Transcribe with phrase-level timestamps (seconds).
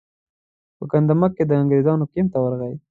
[0.77, 2.73] په ګندمک کې د انګریزانو کمپ ته ورغی.